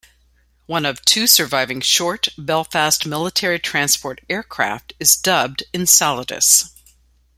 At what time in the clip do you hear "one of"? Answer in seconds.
0.65-1.05